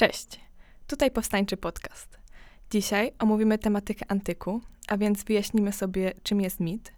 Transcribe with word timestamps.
Cześć, 0.00 0.40
tutaj 0.86 1.10
Powstańczy 1.10 1.56
Podcast. 1.56 2.18
Dzisiaj 2.70 3.12
omówimy 3.18 3.58
tematykę 3.58 4.04
antyku, 4.08 4.60
a 4.88 4.96
więc 4.96 5.24
wyjaśnimy 5.24 5.72
sobie, 5.72 6.12
czym 6.22 6.40
jest 6.40 6.60
mit, 6.60 6.92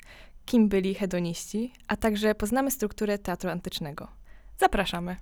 kim 0.44 0.68
byli 0.68 0.94
hedoniści, 0.94 1.72
a 1.88 1.96
także 1.96 2.34
poznamy 2.34 2.70
strukturę 2.70 3.18
teatru 3.18 3.50
antycznego. 3.50 4.08
Zapraszamy! 4.58 5.16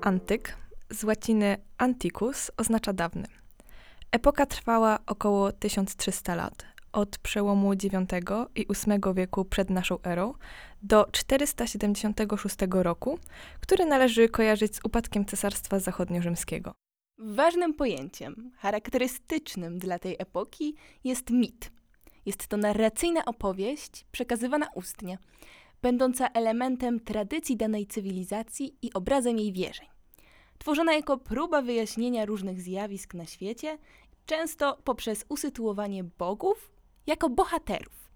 Antyk 0.00 0.56
z 0.90 1.04
łaciny 1.04 1.56
antiquus 1.78 2.50
oznacza 2.56 2.92
dawny. 2.92 3.26
Epoka 4.12 4.46
trwała 4.46 4.98
około 5.06 5.52
1300 5.52 6.34
lat, 6.34 6.64
od 6.92 7.18
przełomu 7.18 7.72
IX 7.72 7.92
i 8.54 8.66
VIII 8.66 9.14
wieku 9.14 9.44
przed 9.44 9.70
naszą 9.70 9.98
erą 10.02 10.34
do 10.82 11.06
476 11.12 12.56
roku, 12.70 13.18
który 13.60 13.86
należy 13.86 14.28
kojarzyć 14.28 14.76
z 14.76 14.80
upadkiem 14.84 15.24
Cesarstwa 15.24 15.78
Zachodnio-Rzymskiego. 15.78 16.72
Ważnym 17.18 17.74
pojęciem, 17.74 18.52
charakterystycznym 18.56 19.78
dla 19.78 19.98
tej 19.98 20.16
epoki 20.18 20.74
jest 21.04 21.30
mit. 21.30 21.72
Jest 22.26 22.46
to 22.46 22.56
narracyjna 22.56 23.24
opowieść 23.24 24.06
przekazywana 24.12 24.66
ustnie, 24.74 25.18
będąca 25.82 26.28
elementem 26.28 27.00
tradycji 27.00 27.56
danej 27.56 27.86
cywilizacji 27.86 28.76
i 28.82 28.92
obrazem 28.92 29.38
jej 29.38 29.52
wierzeń. 29.52 29.86
Tworzona 30.58 30.94
jako 30.94 31.18
próba 31.18 31.62
wyjaśnienia 31.62 32.24
różnych 32.24 32.60
zjawisk 32.60 33.14
na 33.14 33.26
świecie, 33.26 33.78
często 34.26 34.78
poprzez 34.84 35.24
usytuowanie 35.28 36.04
bogów 36.04 36.79
jako 37.06 37.30
bohaterów, 37.30 38.10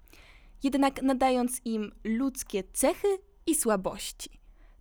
jednak 0.62 1.02
nadając 1.02 1.60
im 1.64 1.92
ludzkie 2.04 2.64
cechy 2.72 3.08
i 3.46 3.54
słabości. 3.54 4.30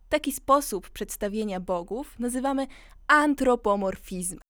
Taki 0.10 0.32
sposób 0.32 0.90
przedstawienia 0.90 1.60
bogów 1.60 2.20
nazywamy 2.20 2.68
antropomorfizmem. 3.08 4.42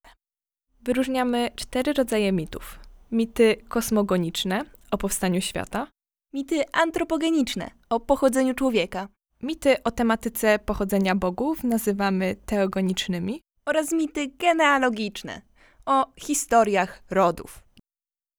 Wyróżniamy 0.82 1.52
cztery 1.56 1.94
rodzaje 1.94 2.32
mitów: 2.32 2.80
mity 3.12 3.56
kosmogoniczne 3.70 4.66
o 4.92 4.98
powstaniu 4.98 5.42
świata, 5.42 5.88
Mity 6.34 6.64
antropogeniczne 6.72 7.72
o 7.90 8.00
pochodzeniu 8.00 8.54
człowieka 8.54 9.08
mity 9.44 9.84
o 9.84 9.92
tematyce 9.92 10.60
pochodzenia 10.60 11.16
bogów 11.16 11.64
nazywamy 11.64 12.36
teogonicznymi, 12.46 13.42
oraz 13.66 13.92
mity 13.92 14.28
genealogiczne 14.28 15.42
o 15.86 16.14
historiach 16.20 17.04
rodów. 17.10 17.63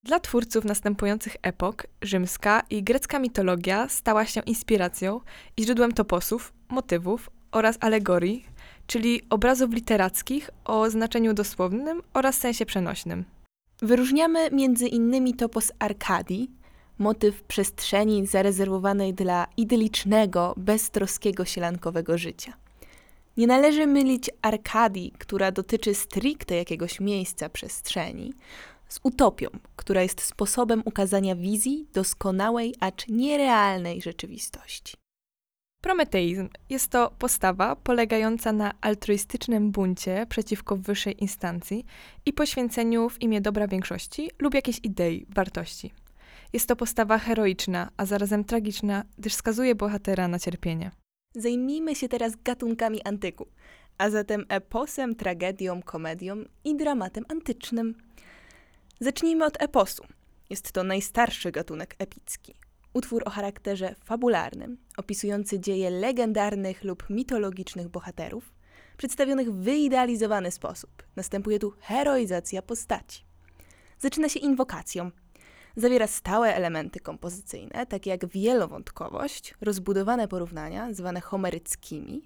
Dla 0.05 0.21
twórców 0.21 0.65
następujących 0.65 1.37
epok 1.43 1.87
rzymska 2.03 2.63
i 2.71 2.83
grecka 2.83 3.19
mitologia 3.19 3.89
stała 3.89 4.27
się 4.27 4.41
inspiracją 4.41 5.21
i 5.57 5.65
źródłem 5.65 5.93
toposów, 5.93 6.53
motywów 6.69 7.31
oraz 7.53 7.77
alegorii, 7.81 8.47
czyli 8.87 9.23
obrazów 9.31 9.73
literackich 9.73 10.51
o 10.65 10.91
znaczeniu 10.91 11.35
dosłownym 11.35 12.03
oraz 12.15 12.39
sensie 12.39 12.67
przenośnym. 12.67 13.25
Wyróżniamy 13.83 14.51
między 14.51 14.89
innymi 14.89 15.35
topos 15.35 15.73
Arkadii, 15.79 16.51
motyw 16.99 17.43
przestrzeni 17.43 18.27
zarezerwowanej 18.27 19.15
dla 19.15 19.47
idylicznego, 19.57 20.55
beztroskiego 20.57 21.45
sielankowego 21.45 22.19
życia. 22.19 22.53
Nie 23.37 23.47
należy 23.47 23.87
mylić 23.87 24.31
Arkadii, 24.43 25.13
która 25.19 25.53
dotyczy 25.53 25.95
stricte 25.95 26.57
jakiegoś 26.57 27.01
miejsca 27.01 27.49
przestrzeni, 27.49 28.35
z 28.89 29.01
utopią, 29.03 29.49
która 29.77 30.03
jest 30.03 30.23
sposobem 30.23 30.83
ukazania 30.85 31.37
wizji 31.37 31.87
doskonałej, 31.93 32.75
acz 32.81 33.09
nierealnej 33.09 34.03
rzeczywistości. 34.03 34.95
Prometeizm 35.85 36.49
jest 36.71 36.91
to 36.91 37.13
postawa 37.19 37.77
polegająca 37.77 38.53
na 38.53 38.73
altruistycznym 38.81 39.71
buncie 39.71 40.27
przeciwko 40.29 40.77
wyższej 40.77 41.23
instancji 41.23 41.87
i 42.27 42.33
poświęceniu 42.33 43.09
w 43.09 43.23
imię 43.23 43.41
dobra 43.41 43.69
większości 43.69 44.31
lub 44.39 44.55
jakiejś 44.55 44.81
idei, 44.83 45.27
wartości. 45.29 45.93
Jest 46.53 46.69
to 46.69 46.77
postawa 46.77 47.19
heroiczna, 47.19 47.91
a 47.97 48.07
zarazem 48.07 48.45
tragiczna, 48.45 49.05
gdyż 49.19 49.35
skazuje 49.35 49.75
bohatera 49.75 50.29
na 50.29 50.39
cierpienie. 50.39 50.91
Zajmijmy 51.35 51.95
się 51.95 52.09
teraz 52.09 52.33
gatunkami 52.45 53.03
antyku, 53.03 53.47
a 53.99 54.11
zatem 54.11 54.45
eposem, 54.49 55.15
tragedią, 55.15 55.83
komedią 55.83 56.45
i 56.65 56.77
dramatem 56.77 57.25
antycznym. 57.29 57.95
Zacznijmy 59.05 59.45
od 59.45 59.63
eposu. 59.63 60.05
Jest 60.51 60.73
to 60.73 60.85
najstarszy 60.85 61.53
gatunek 61.53 61.95
epicki. 61.99 62.55
Utwór 62.93 63.23
o 63.27 63.31
charakterze 63.31 63.95
fabularnym, 64.05 64.79
opisujący 64.97 65.61
dzieje 65.61 65.91
legendarnych 65.91 66.85
lub 66.85 67.11
mitologicznych 67.11 67.89
bohaterów, 67.89 68.55
przedstawionych 68.97 69.53
w 69.53 69.63
wyidealizowany 69.63 70.51
sposób. 70.51 71.03
Następuje 71.17 71.59
tu 71.59 71.73
heroizacja 71.81 72.63
postaci. 72.63 73.25
Zaczyna 73.99 74.29
się 74.29 74.41
inwokacją. 74.41 75.11
Zawiera 75.77 76.07
stałe 76.07 76.55
elementy 76.55 77.01
kompozycyjne, 77.01 77.87
takie 77.87 78.11
jak 78.11 78.27
wielowątkowość, 78.27 79.55
rozbudowane 79.61 80.29
porównania, 80.29 80.93
zwane 80.93 81.21
homeryckimi, 81.21 82.23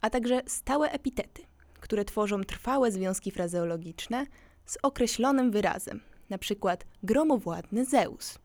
a 0.00 0.10
także 0.10 0.42
stałe 0.46 0.90
epitety, 0.90 1.42
które 1.80 2.04
tworzą 2.04 2.44
trwałe 2.44 2.92
związki 2.92 3.30
frazeologiczne 3.30 4.26
z 4.66 4.78
określonym 4.82 5.50
wyrazem, 5.50 6.00
na 6.30 6.38
przykład 6.38 6.86
gromowładny 7.02 7.84
Zeus. 7.84 8.38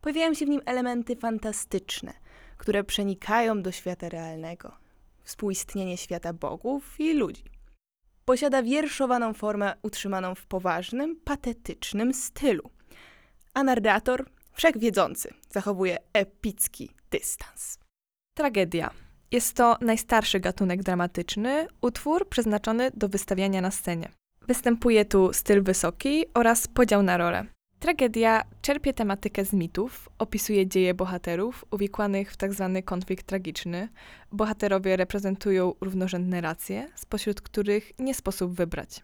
Pojawiają 0.00 0.34
się 0.34 0.46
w 0.46 0.48
nim 0.48 0.60
elementy 0.66 1.16
fantastyczne, 1.16 2.12
które 2.56 2.84
przenikają 2.84 3.62
do 3.62 3.72
świata 3.72 4.08
realnego, 4.08 4.72
współistnienie 5.24 5.96
świata 5.96 6.32
bogów 6.32 7.00
i 7.00 7.14
ludzi. 7.14 7.44
Posiada 8.24 8.62
wierszowaną 8.62 9.34
formę 9.34 9.74
utrzymaną 9.82 10.34
w 10.34 10.46
poważnym, 10.46 11.20
patetycznym 11.24 12.14
stylu, 12.14 12.70
a 13.54 13.62
narrator, 13.62 14.26
wszechwiedzący, 14.52 15.34
zachowuje 15.50 15.98
epicki 16.12 16.90
dystans. 17.10 17.78
Tragedia. 18.34 18.90
Jest 19.30 19.54
to 19.54 19.76
najstarszy 19.80 20.40
gatunek 20.40 20.82
dramatyczny, 20.82 21.66
utwór 21.80 22.28
przeznaczony 22.28 22.90
do 22.94 23.08
wystawiania 23.08 23.60
na 23.60 23.70
scenie. 23.70 24.08
Występuje 24.48 25.04
tu 25.04 25.32
styl 25.32 25.62
wysoki 25.62 26.24
oraz 26.34 26.68
podział 26.68 27.02
na 27.02 27.16
role. 27.16 27.46
Tragedia 27.78 28.42
czerpie 28.62 28.92
tematykę 28.92 29.44
z 29.44 29.52
mitów, 29.52 30.08
opisuje 30.18 30.66
dzieje 30.66 30.94
bohaterów 30.94 31.64
uwikłanych 31.70 32.32
w 32.32 32.36
tzw. 32.36 32.70
Tak 32.74 32.84
konflikt 32.84 33.26
tragiczny. 33.26 33.88
Bohaterowie 34.32 34.96
reprezentują 34.96 35.74
równorzędne 35.80 36.40
racje, 36.40 36.88
spośród 36.94 37.40
których 37.40 37.92
nie 37.98 38.14
sposób 38.14 38.54
wybrać. 38.54 39.02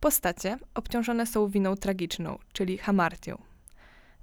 Postacie 0.00 0.58
obciążone 0.74 1.26
są 1.26 1.48
winą 1.48 1.76
tragiczną, 1.76 2.38
czyli 2.52 2.78
hamartią. 2.78 3.42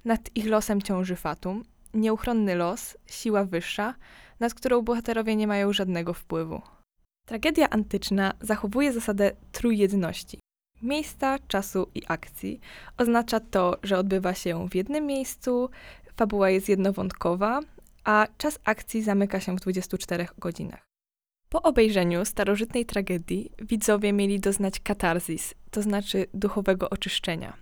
Nad 0.04 0.30
ich 0.34 0.46
losem 0.46 0.82
ciąży 0.82 1.16
fatum, 1.16 1.64
nieuchronny 1.94 2.54
los, 2.54 2.96
siła 3.06 3.44
wyższa, 3.44 3.94
nad 4.40 4.54
którą 4.54 4.82
bohaterowie 4.82 5.36
nie 5.36 5.46
mają 5.46 5.72
żadnego 5.72 6.14
wpływu. 6.14 6.62
Tragedia 7.26 7.70
antyczna 7.70 8.32
zachowuje 8.40 8.92
zasadę 8.92 9.32
trójjedności. 9.52 10.38
Miejsca, 10.82 11.38
czasu 11.48 11.86
i 11.94 12.02
akcji. 12.08 12.60
Oznacza 12.98 13.40
to, 13.40 13.76
że 13.82 13.98
odbywa 13.98 14.34
się 14.34 14.68
w 14.68 14.74
jednym 14.74 15.06
miejscu, 15.06 15.70
fabuła 16.16 16.50
jest 16.50 16.68
jednowątkowa, 16.68 17.60
a 18.04 18.26
czas 18.38 18.58
akcji 18.64 19.02
zamyka 19.02 19.40
się 19.40 19.56
w 19.56 19.60
24 19.60 20.26
godzinach. 20.38 20.82
Po 21.48 21.62
obejrzeniu 21.62 22.24
starożytnej 22.24 22.86
tragedii 22.86 23.52
widzowie 23.58 24.12
mieli 24.12 24.40
doznać 24.40 24.80
katarzis, 24.80 25.54
to 25.70 25.82
znaczy 25.82 26.26
duchowego 26.34 26.90
oczyszczenia. 26.90 27.56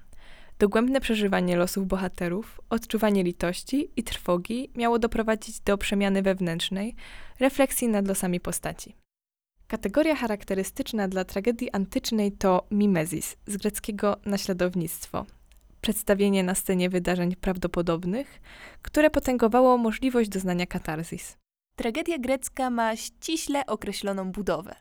Dogłębne 0.59 1.01
przeżywanie 1.01 1.57
losów 1.57 1.87
bohaterów, 1.87 2.61
odczuwanie 2.71 3.23
litości 3.23 3.91
i 3.97 4.03
trwogi 4.05 4.71
miało 4.77 4.99
doprowadzić 4.99 5.61
do 5.61 5.79
przemiany 5.79 6.23
wewnętrznej, 6.23 6.95
refleksji 7.41 7.89
nad 7.89 8.09
losami 8.09 8.41
postaci. 8.41 9.04
Kategoria 9.75 10.17
charakterystyczna 10.17 11.09
dla 11.09 11.25
tragedii 11.25 11.71
antycznej 11.73 12.33
to 12.33 12.67
mimezis, 12.71 13.37
z 13.47 13.57
greckiego 13.57 14.17
naśladownictwo. 14.27 15.27
Przedstawienie 15.81 16.43
na 16.43 16.55
scenie 16.55 16.91
wydarzeń 16.91 17.37
prawdopodobnych, 17.37 18.41
które 18.83 19.11
potęgowało 19.11 19.79
możliwość 19.79 20.29
doznania 20.31 20.67
katarzis. 20.67 21.37
Tragedia 21.77 22.19
grecka 22.19 22.71
ma 22.71 22.97
ściśle 22.97 23.67
określoną 23.67 24.33
budowę. 24.33 24.75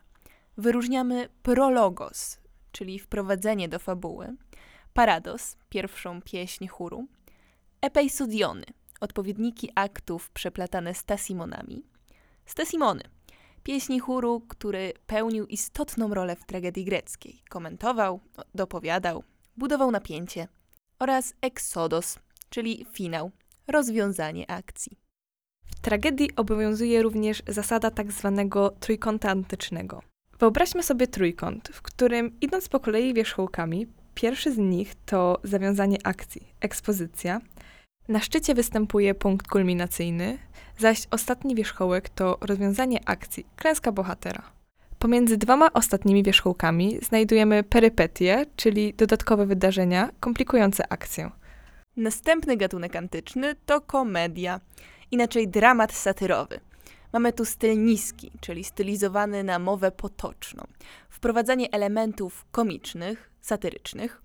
Wyróżniamy 0.58 1.30
prologos, 1.44 2.40
czyli 2.72 3.00
wprowadzenie 3.00 3.70
do 3.70 3.80
fabuły, 3.80 4.36
parados, 4.94 5.58
pierwszą 5.70 6.22
pieśń 6.22 6.68
chóru, 6.68 7.08
epejsudiony, 7.82 8.66
odpowiedniki 9.02 9.70
aktów 9.76 10.30
przeplatane 10.30 10.94
stasimonami, 10.94 11.84
stasimony, 12.46 13.13
pieśni 13.64 14.00
chóru, 14.00 14.42
który 14.48 14.94
pełnił 15.08 15.46
istotną 15.46 16.14
rolę 16.14 16.36
w 16.36 16.46
tragedii 16.46 16.86
greckiej. 16.86 17.42
Komentował, 17.50 18.20
dopowiadał, 18.56 19.24
budował 19.58 19.92
napięcie. 19.92 20.48
Oraz 21.00 21.34
Exodos, 21.42 22.20
czyli 22.50 22.86
finał, 22.94 23.32
rozwiązanie 23.68 24.52
akcji. 24.52 24.98
W 25.66 25.80
tragedii 25.80 26.36
obowiązuje 26.36 27.02
również 27.02 27.44
zasada 27.48 27.92
tak 27.92 28.12
zwanego 28.12 28.70
trójkąta 28.80 29.30
antycznego. 29.30 30.02
Wyobraźmy 30.40 30.84
sobie 30.84 31.08
trójkąt, 31.08 31.70
w 31.74 31.82
którym 31.82 32.40
idąc 32.42 32.70
po 32.70 32.80
kolei 32.80 33.14
wierzchołkami, 33.14 33.88
pierwszy 34.16 34.54
z 34.54 34.58
nich 34.58 34.96
to 35.06 35.40
zawiązanie 35.44 35.98
akcji, 36.04 36.48
ekspozycja. 36.62 37.42
Na 38.08 38.20
szczycie 38.20 38.54
występuje 38.54 39.16
punkt 39.16 39.48
kulminacyjny, 39.48 40.38
zaś 40.78 41.08
ostatni 41.12 41.56
wierzchołek 41.56 42.10
to 42.10 42.38
rozwiązanie 42.42 43.00
akcji, 43.06 43.46
klęska 43.56 43.92
bohatera. 43.92 44.44
Pomiędzy 45.00 45.38
dwoma 45.38 45.74
ostatnimi 45.74 46.24
wierzchołkami 46.24 47.00
znajdujemy 47.02 47.64
perypetie, 47.64 48.46
czyli 48.56 48.94
dodatkowe 48.94 49.46
wydarzenia 49.46 50.10
komplikujące 50.20 50.92
akcję. 50.92 51.32
Następny 51.98 52.58
gatunek 52.58 52.96
antyczny 52.96 53.56
to 53.66 53.82
komedia, 53.82 54.60
inaczej 55.12 55.48
dramat 55.48 55.94
satyrowy. 55.94 56.60
Mamy 57.14 57.34
tu 57.34 57.46
styl 57.46 57.84
niski, 57.84 58.32
czyli 58.42 58.64
stylizowany 58.64 59.44
na 59.44 59.60
mowę 59.60 59.92
potoczną, 59.92 60.64
wprowadzanie 61.10 61.72
elementów 61.72 62.46
komicznych, 62.52 63.30
satyrycznych, 63.42 64.23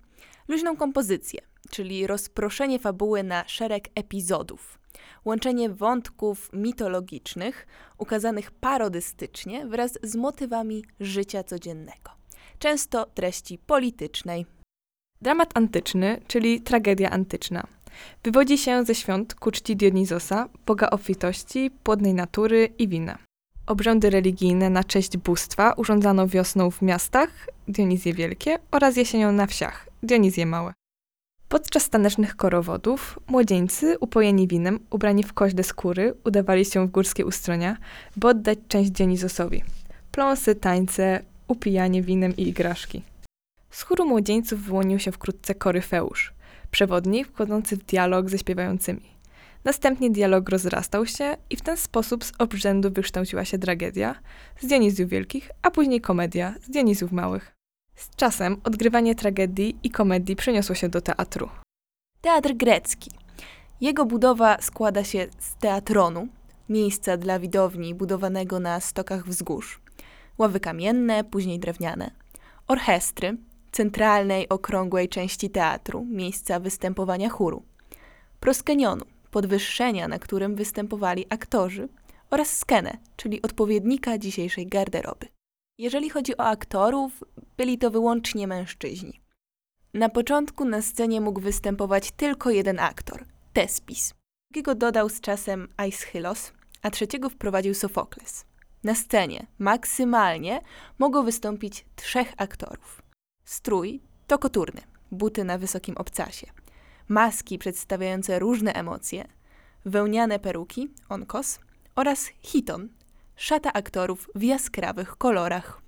luźną 0.49 0.77
kompozycję, 0.77 1.41
czyli 1.69 2.07
rozproszenie 2.07 2.79
fabuły 2.79 3.23
na 3.23 3.43
szereg 3.47 3.89
epizodów, 3.95 4.79
łączenie 5.25 5.69
wątków 5.69 6.49
mitologicznych, 6.53 7.67
ukazanych 7.97 8.51
parodystycznie 8.51 9.65
wraz 9.65 9.99
z 10.03 10.15
motywami 10.15 10.83
życia 10.99 11.43
codziennego, 11.43 12.11
często 12.59 13.05
treści 13.05 13.57
politycznej. 13.57 14.45
Dramat 15.21 15.57
antyczny, 15.57 16.21
czyli 16.27 16.61
tragedia 16.61 17.09
antyczna, 17.09 17.67
wywodzi 18.23 18.57
się 18.57 18.85
ze 18.85 18.95
świąt 18.95 19.35
ku 19.35 19.51
czci 19.51 19.75
Dionizosa, 19.75 20.49
boga 20.65 20.89
obfitości, 20.89 21.71
płodnej 21.83 22.13
natury 22.13 22.69
i 22.77 22.87
wina. 22.87 23.17
Obrządy 23.67 24.09
religijne 24.09 24.69
na 24.69 24.83
cześć 24.83 25.17
bóstwa 25.17 25.73
urządzano 25.73 26.27
wiosną 26.27 26.71
w 26.71 26.81
miastach, 26.81 27.29
Dionizje 27.67 28.13
Wielkie, 28.13 28.59
oraz 28.71 28.97
jesienią 28.97 29.31
na 29.31 29.47
wsiach, 29.47 29.88
Dionizje 30.03 30.45
Małe. 30.45 30.73
Podczas 31.49 31.89
tanecznych 31.89 32.35
korowodów 32.35 33.19
młodzieńcy, 33.27 33.99
upojeni 33.99 34.47
winem, 34.47 34.79
ubrani 34.89 35.23
w 35.23 35.33
koźle 35.33 35.63
skóry, 35.63 36.13
udawali 36.25 36.65
się 36.65 36.87
w 36.87 36.91
górskie 36.91 37.25
ustronia, 37.25 37.77
by 38.17 38.27
oddać 38.27 38.59
część 38.67 38.91
Dionizosowi. 38.91 39.63
Pląsy, 40.11 40.55
tańce, 40.55 41.23
upijanie 41.47 42.01
winem 42.01 42.37
i 42.37 42.47
igraszki. 42.47 43.01
Z 43.69 43.81
chóru 43.81 44.05
młodzieńców 44.05 44.59
wyłonił 44.59 44.99
się 44.99 45.11
wkrótce 45.11 45.55
koryfeusz, 45.55 46.33
przewodnik 46.71 47.27
wchodzący 47.27 47.77
w 47.77 47.85
dialog 47.85 48.29
ze 48.29 48.37
śpiewającymi. 48.37 49.09
Następnie 49.63 50.09
dialog 50.09 50.49
rozrastał 50.49 51.05
się 51.05 51.37
i 51.49 51.55
w 51.55 51.61
ten 51.61 51.77
sposób 51.77 52.23
z 52.23 52.31
obrzędu 52.39 52.91
wykształciła 52.91 53.45
się 53.45 53.57
tragedia 53.57 54.15
z 54.59 54.67
Dionizjów 54.67 55.09
Wielkich, 55.09 55.51
a 55.61 55.71
później 55.71 56.01
komedia 56.01 56.55
z 56.61 56.69
Dionizjów 56.69 57.11
Małych. 57.11 57.58
Z 57.99 58.15
czasem 58.15 58.57
odgrywanie 58.63 59.15
tragedii 59.15 59.77
i 59.83 59.89
komedii 59.89 60.35
przeniosło 60.35 60.75
się 60.75 60.89
do 60.89 61.01
teatru. 61.01 61.49
Teatr 62.21 62.53
grecki. 62.53 63.11
Jego 63.81 64.05
budowa 64.05 64.61
składa 64.61 65.03
się 65.03 65.27
z 65.39 65.55
teatronu, 65.55 66.27
miejsca 66.69 67.17
dla 67.17 67.39
widowni 67.39 67.95
budowanego 67.95 68.59
na 68.59 68.79
stokach 68.79 69.25
wzgórz, 69.25 69.81
ławy 70.37 70.59
kamienne, 70.59 71.23
później 71.23 71.59
drewniane, 71.59 72.11
orchestry, 72.67 73.37
centralnej, 73.71 74.49
okrągłej 74.49 75.09
części 75.09 75.49
teatru, 75.49 76.05
miejsca 76.05 76.59
występowania 76.59 77.29
chóru, 77.29 77.63
proskenionu, 78.39 79.05
podwyższenia, 79.31 80.07
na 80.07 80.19
którym 80.19 80.55
występowali 80.55 81.25
aktorzy, 81.29 81.89
oraz 82.29 82.57
skenę, 82.57 82.97
czyli 83.15 83.41
odpowiednika 83.41 84.17
dzisiejszej 84.17 84.67
garderoby. 84.67 85.27
Jeżeli 85.79 86.09
chodzi 86.09 86.37
o 86.37 86.45
aktorów, 86.45 87.23
byli 87.57 87.77
to 87.77 87.91
wyłącznie 87.91 88.47
mężczyźni. 88.47 89.21
Na 89.93 90.09
początku 90.09 90.65
na 90.65 90.81
scenie 90.81 91.21
mógł 91.21 91.41
występować 91.41 92.11
tylko 92.11 92.49
jeden 92.49 92.79
aktor 92.79 93.25
Tespis. 93.53 94.13
Drugiego 94.51 94.75
dodał 94.75 95.09
z 95.09 95.21
czasem 95.21 95.67
Aeschylos, 95.77 96.51
a 96.81 96.89
trzeciego 96.89 97.29
wprowadził 97.29 97.73
Sofokles. 97.73 98.45
Na 98.83 98.95
scenie 98.95 99.47
maksymalnie 99.59 100.61
mogło 100.97 101.23
wystąpić 101.23 101.85
trzech 101.95 102.33
aktorów. 102.37 103.01
Strój 103.45 104.01
to 104.27 104.39
koturny, 104.39 104.81
buty 105.11 105.43
na 105.43 105.57
wysokim 105.57 105.97
obcasie, 105.97 106.47
maski 107.07 107.57
przedstawiające 107.57 108.39
różne 108.39 108.73
emocje, 108.73 109.27
wełniane 109.85 110.39
peruki, 110.39 110.89
onkos 111.09 111.59
oraz 111.95 112.25
hiton, 112.41 112.89
szata 113.39 113.73
aktorów 113.73 114.29
w 114.35 114.43
jaskrawych 114.43 115.15
kolorach. 115.17 115.81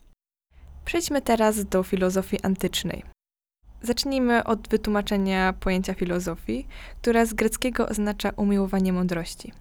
Przejdźmy 0.86 1.22
teraz 1.22 1.66
do 1.66 1.84
filozofii 1.84 2.42
antycznej. 2.44 3.04
Zacznijmy 3.82 4.44
od 4.44 4.68
wytłumaczenia 4.70 5.54
pojęcia 5.54 5.94
filozofii, 5.94 6.68
która 7.02 7.26
z 7.26 7.34
greckiego 7.34 7.88
oznacza 7.90 8.30
umiłowanie 8.36 8.94
mądrości. 8.94 9.52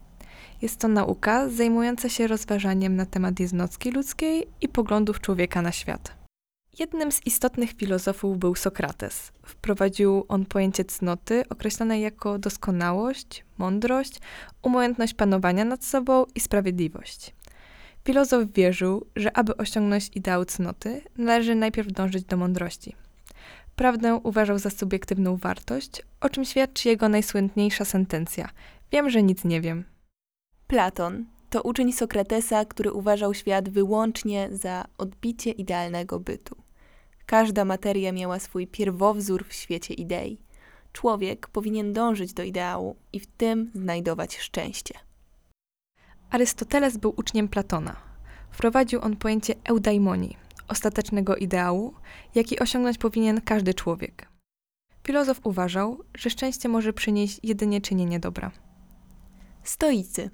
Jest 0.63 0.81
to 0.81 0.89
nauka 0.89 1.49
zajmująca 1.49 2.09
się 2.09 2.27
rozważaniem 2.27 2.97
na 2.97 3.07
temat 3.07 3.41
jednostki 3.41 3.91
ludzkiej 3.91 4.47
i 4.61 4.69
poglądów 4.69 5.21
człowieka 5.21 5.63
na 5.63 5.73
świat. 5.73 6.15
Jednym 6.79 7.13
z 7.13 7.27
istotnych 7.27 7.73
filozofów 7.73 8.39
był 8.39 8.55
Sokrates. 8.55 9.33
Wprowadził 9.47 10.25
on 10.29 10.47
pojęcie 10.47 10.85
cnoty, 10.85 11.45
określone 11.49 12.01
jako 12.01 12.39
doskonałość, 12.39 13.45
mądrość, 13.59 14.21
umiejętność 14.63 15.15
panowania 15.15 15.65
nad 15.65 15.85
sobą 15.85 16.25
i 16.35 16.41
sprawiedliwość. 16.41 17.40
Filozof 18.05 18.53
wierzył, 18.53 19.07
że 19.17 19.37
aby 19.37 19.57
osiągnąć 19.57 20.11
ideał 20.15 20.45
cnoty, 20.45 21.03
należy 21.19 21.55
najpierw 21.55 21.93
dążyć 21.93 22.25
do 22.25 22.37
mądrości. 22.37 22.97
Prawdę 23.77 24.15
uważał 24.15 24.59
za 24.59 24.71
subiektywną 24.71 25.37
wartość, 25.37 26.03
o 26.21 26.29
czym 26.29 26.45
świadczy 26.45 26.89
jego 26.89 27.09
najsłynniejsza 27.09 27.85
sentencja: 27.85 28.49
Wiem, 28.93 29.11
że 29.11 29.23
nic 29.23 29.45
nie 29.45 29.61
wiem. 29.61 29.85
Platon 30.67 31.27
to 31.51 31.63
uczeń 31.63 31.93
Sokratesa, 31.93 32.65
który 32.65 32.93
uważał 32.93 33.35
świat 33.35 33.69
wyłącznie 33.69 34.49
za 34.53 34.85
odbicie 34.99 35.51
idealnego 35.51 36.21
bytu. 36.21 36.57
Każda 37.27 37.65
materia 37.65 38.13
miała 38.13 38.39
swój 38.39 38.67
pierwowzór 38.67 39.45
w 39.49 39.53
świecie 39.53 39.95
idei. 39.95 40.39
Człowiek 40.93 41.49
powinien 41.49 41.93
dążyć 41.93 42.33
do 42.33 42.43
ideału 42.43 42.97
i 43.13 43.21
w 43.21 43.27
tym 43.27 43.71
znajdować 43.75 44.39
szczęście. 44.39 44.95
Arystoteles 46.31 46.97
był 46.97 47.15
uczniem 47.17 47.49
Platona. 47.49 47.97
Wprowadził 48.51 49.01
on 49.03 49.17
pojęcie 49.17 49.55
eudaimonii, 49.65 50.37
ostatecznego 50.69 51.37
ideału, 51.37 51.95
jaki 52.35 52.59
osiągnąć 52.59 52.99
powinien 52.99 53.41
każdy 53.41 53.75
człowiek. 53.75 54.29
Filozof 55.07 55.41
uważał, 55.45 56.05
że 56.15 56.31
szczęście 56.31 56.69
może 56.69 56.93
przynieść 56.93 57.41
jedynie 57.43 57.81
czynienie 57.81 58.21
dobra. 58.21 58.51
Stoicy. 59.65 60.31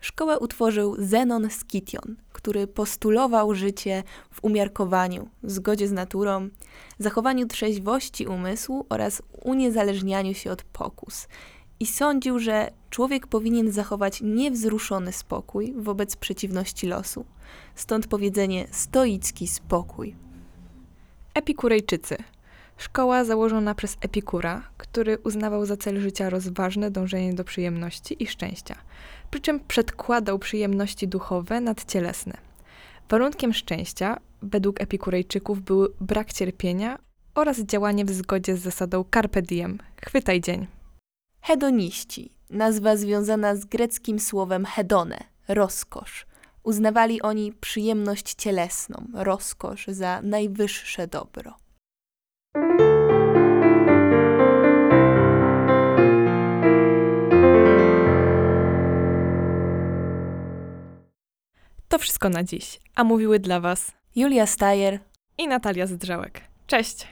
Szkołę 0.00 0.38
utworzył 0.38 0.96
Zenon 0.98 1.50
Skition, 1.50 2.16
który 2.32 2.66
postulował 2.66 3.54
życie 3.54 4.02
w 4.30 4.44
umiarkowaniu, 4.44 5.28
zgodzie 5.42 5.88
z 5.88 5.92
naturą, 5.92 6.48
zachowaniu 6.98 7.46
trzeźwości 7.46 8.26
umysłu 8.26 8.86
oraz 8.88 9.22
uniezależnianiu 9.42 10.34
się 10.34 10.50
od 10.50 10.62
pokus. 10.62 11.28
I 11.80 11.86
sądził, 11.86 12.38
że 12.38 12.70
człowiek 12.90 13.26
powinien 13.26 13.72
zachować 13.72 14.20
niewzruszony 14.22 15.12
spokój 15.12 15.74
wobec 15.76 16.16
przeciwności 16.16 16.86
losu. 16.86 17.24
Stąd 17.74 18.06
powiedzenie 18.06 18.66
stoicki 18.70 19.48
spokój. 19.48 20.14
Epikurejczycy. 21.34 22.16
Szkoła 22.76 23.24
założona 23.24 23.74
przez 23.74 23.96
Epikura, 24.00 24.62
który 24.78 25.18
uznawał 25.18 25.66
za 25.66 25.76
cel 25.76 26.00
życia 26.00 26.30
rozważne 26.30 26.90
dążenie 26.90 27.34
do 27.34 27.44
przyjemności 27.44 28.22
i 28.22 28.26
szczęścia, 28.26 28.74
przy 29.30 29.40
czym 29.40 29.60
przedkładał 29.60 30.38
przyjemności 30.38 31.08
duchowe 31.08 31.60
nad 31.60 31.92
cielesne. 31.92 32.36
Warunkiem 33.08 33.52
szczęścia, 33.52 34.20
według 34.42 34.80
Epikurejczyków, 34.80 35.62
był 35.62 35.88
brak 36.00 36.32
cierpienia 36.32 36.98
oraz 37.34 37.60
działanie 37.60 38.04
w 38.04 38.10
zgodzie 38.10 38.56
z 38.56 38.60
zasadą 38.60 39.04
carpe 39.14 39.42
diem, 39.42 39.78
chwytaj 40.06 40.40
dzień. 40.40 40.66
Hedoniści, 41.46 42.30
nazwa 42.50 42.96
związana 42.96 43.56
z 43.56 43.64
greckim 43.64 44.20
słowem 44.20 44.64
hedone, 44.64 45.18
rozkosz. 45.48 46.26
Uznawali 46.62 47.22
oni 47.22 47.52
przyjemność 47.52 48.34
cielesną, 48.34 49.06
rozkosz 49.14 49.86
za 49.86 50.22
najwyższe 50.22 51.06
dobro. 51.06 51.56
To 61.88 61.98
wszystko 61.98 62.28
na 62.28 62.44
dziś, 62.44 62.80
a 62.94 63.04
mówiły 63.04 63.38
dla 63.38 63.60
Was 63.60 63.92
Julia 64.16 64.46
Stajer 64.46 64.98
i 65.38 65.48
Natalia 65.48 65.86
Zdrzałek. 65.86 66.40
Cześć! 66.66 67.06